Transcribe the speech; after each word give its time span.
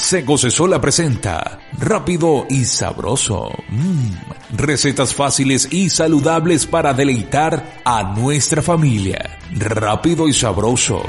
Seco 0.00 0.38
Sola 0.38 0.80
presenta 0.80 1.60
Rápido 1.78 2.46
y 2.48 2.64
Sabroso. 2.64 3.50
Mm, 3.68 4.56
recetas 4.56 5.14
fáciles 5.14 5.68
y 5.70 5.88
saludables 5.90 6.66
para 6.66 6.94
deleitar 6.94 7.80
a 7.84 8.14
nuestra 8.14 8.60
familia. 8.60 9.38
Rápido 9.52 10.26
y 10.26 10.32
Sabroso. 10.32 11.02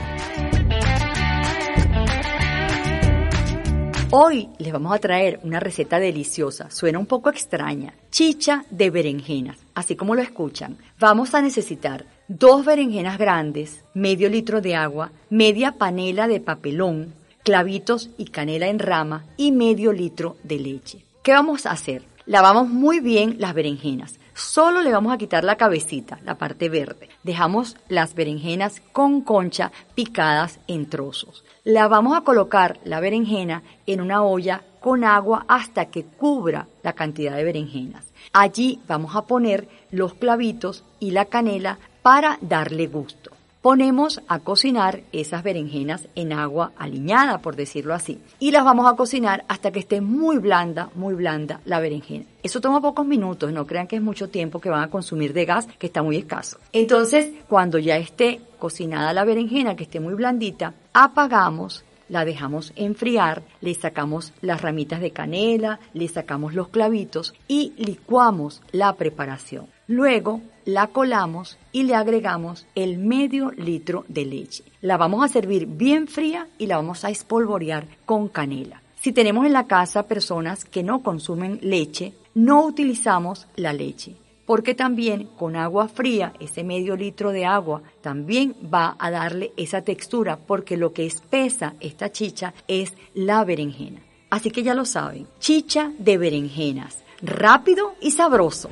Hoy 4.12 4.50
les 4.60 4.74
vamos 4.74 4.94
a 4.94 5.00
traer 5.00 5.40
una 5.44 5.62
receta 5.62 5.98
deliciosa, 5.98 6.70
suena 6.70 7.00
un 7.00 7.06
poco 7.06 7.30
extraña, 7.30 7.94
chicha 8.12 8.66
de 8.70 8.90
berenjenas, 8.90 9.58
así 9.74 9.96
como 9.96 10.16
lo 10.16 10.22
escuchan. 10.22 10.78
Vamos 11.00 11.34
a 11.34 11.42
necesitar 11.42 12.06
dos 12.28 12.66
berenjenas 12.66 13.18
grandes, 13.18 13.84
medio 13.94 14.30
litro 14.30 14.60
de 14.60 14.76
agua, 14.76 15.12
media 15.30 15.72
panela 15.72 16.28
de 16.28 16.42
papelón, 16.42 17.21
clavitos 17.44 18.10
y 18.18 18.26
canela 18.26 18.68
en 18.68 18.80
rama 18.80 19.26
y 19.38 19.52
medio 19.52 19.94
litro 19.94 20.38
de 20.44 20.60
leche. 20.60 21.06
¿Qué 21.24 21.34
vamos 21.34 21.66
a 21.66 21.72
hacer? 21.72 22.04
Lavamos 22.26 22.70
muy 22.70 23.00
bien 23.00 23.36
las 23.40 23.54
berenjenas. 23.54 24.20
Solo 24.34 24.82
le 24.82 24.92
vamos 24.92 25.14
a 25.14 25.18
quitar 25.18 25.44
la 25.44 25.58
cabecita, 25.58 26.20
la 26.24 26.38
parte 26.38 26.70
verde. 26.70 27.10
Dejamos 27.24 27.78
las 27.90 28.16
berenjenas 28.16 28.82
con 28.92 29.22
concha 29.22 29.72
picadas 29.94 30.60
en 30.68 30.90
trozos. 30.90 31.44
La 31.64 31.88
vamos 31.88 32.18
a 32.18 32.22
colocar 32.22 32.80
la 32.86 33.00
berenjena 33.00 33.64
en 33.86 34.02
una 34.02 34.24
olla 34.24 34.64
con 34.80 35.04
agua 35.04 35.46
hasta 35.48 35.86
que 35.86 36.06
cubra 36.06 36.68
la 36.82 36.94
cantidad 36.94 37.36
de 37.36 37.44
berenjenas. 37.44 38.06
Allí 38.34 38.80
vamos 38.88 39.16
a 39.16 39.26
poner 39.26 39.68
los 39.92 40.14
clavitos 40.14 40.84
y 41.00 41.12
la 41.12 41.26
canela 41.26 41.78
para 42.02 42.40
darle 42.42 42.88
gusto 42.88 43.21
ponemos 43.62 44.22
a 44.28 44.40
cocinar 44.40 45.02
esas 45.12 45.44
berenjenas 45.44 46.08
en 46.16 46.34
agua 46.34 46.72
aliñada, 46.78 47.40
por 47.40 47.56
decirlo 47.56 47.94
así. 47.94 48.20
Y 48.40 48.52
las 48.52 48.66
vamos 48.66 48.92
a 48.92 48.96
cocinar 48.96 49.46
hasta 49.48 49.72
que 49.72 49.80
esté 49.80 50.02
muy 50.02 50.38
blanda, 50.40 50.90
muy 50.96 51.14
blanda 51.14 51.62
la 51.66 51.80
berenjena. 51.80 52.26
Eso 52.44 52.60
toma 52.60 52.82
pocos 52.82 53.06
minutos, 53.06 53.52
no 53.52 53.68
crean 53.68 53.88
que 53.88 53.98
es 53.98 54.02
mucho 54.02 54.30
tiempo 54.30 54.60
que 54.60 54.70
van 54.70 54.84
a 54.84 54.90
consumir 54.90 55.34
de 55.34 55.46
gas, 55.46 55.68
que 55.78 55.88
está 55.88 56.02
muy 56.02 56.18
escaso. 56.18 56.58
Entonces, 56.74 57.32
cuando 57.48 57.78
ya 57.78 57.98
esté 57.98 58.42
cocinada 58.58 59.14
la 59.14 59.26
berenjena, 59.26 59.76
que 59.76 59.84
esté 59.84 60.00
muy 60.00 60.16
blandita, 60.16 60.74
apagamos 60.94 61.84
la 62.12 62.26
dejamos 62.26 62.74
enfriar, 62.76 63.42
le 63.62 63.74
sacamos 63.74 64.34
las 64.42 64.62
ramitas 64.62 65.00
de 65.00 65.12
canela, 65.12 65.80
le 65.94 66.10
sacamos 66.10 66.54
los 66.54 66.68
clavitos 66.68 67.34
y 67.48 67.74
licuamos 67.78 68.62
la 68.74 68.94
preparación. 68.94 69.68
Luego 69.88 70.42
la 70.66 70.88
colamos 70.88 71.58
y 71.72 71.84
le 71.84 71.96
agregamos 71.96 72.68
el 72.76 72.98
medio 72.98 73.52
litro 73.52 74.04
de 74.10 74.26
leche. 74.26 74.66
La 74.82 74.98
vamos 74.98 75.24
a 75.24 75.30
servir 75.30 75.66
bien 75.66 76.08
fría 76.08 76.48
y 76.58 76.68
la 76.68 76.76
vamos 76.76 77.06
a 77.06 77.10
espolvorear 77.10 77.88
con 78.06 78.28
canela. 78.28 78.82
Si 79.00 79.14
tenemos 79.14 79.46
en 79.46 79.54
la 79.54 79.66
casa 79.68 80.06
personas 80.06 80.66
que 80.66 80.84
no 80.84 81.02
consumen 81.02 81.60
leche, 81.62 82.14
no 82.36 82.66
utilizamos 82.66 83.48
la 83.56 83.72
leche, 83.72 84.16
porque 84.46 84.76
también 84.76 85.30
con 85.38 85.56
agua 85.56 85.88
fría, 85.88 86.34
ese 86.40 86.64
medio 86.64 86.96
litro 86.96 87.32
de 87.32 87.46
agua, 87.46 87.82
también 88.02 88.56
va 88.74 88.96
a 89.00 89.12
darle 89.12 89.54
esa 89.58 89.82
textura, 89.82 90.38
porque 90.38 90.78
lo 90.78 90.94
que 90.94 91.06
espesa 91.06 91.76
esta 91.80 92.12
chicha 92.12 92.54
es 92.68 92.94
la 93.14 93.44
berenjena. 93.44 94.02
Así 94.30 94.52
que 94.52 94.64
ya 94.64 94.74
lo 94.74 94.86
saben, 94.86 95.28
chicha 95.40 95.92
de 95.98 96.18
berenjenas, 96.18 96.98
rápido 97.22 97.96
y 98.00 98.12
sabroso. 98.12 98.70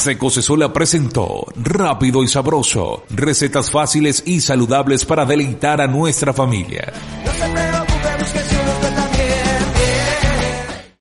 Seco 0.00 0.30
Sola 0.30 0.72
presentó 0.72 1.44
Rápido 1.56 2.22
y 2.22 2.28
Sabroso, 2.28 3.02
recetas 3.10 3.70
fáciles 3.70 4.22
y 4.24 4.40
saludables 4.40 5.04
para 5.04 5.26
deleitar 5.26 5.82
a 5.82 5.86
nuestra 5.86 6.32
familia. 6.32 6.90
No 7.22 7.32
se 7.32 7.50
preocupe, 7.50 8.16
busque 8.18 8.38
su 8.38 9.09